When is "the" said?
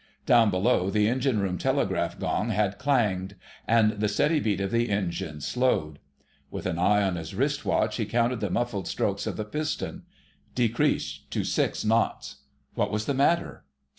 0.89-1.07, 3.99-4.07, 4.71-4.89, 8.39-8.49, 9.37-9.45, 13.05-13.13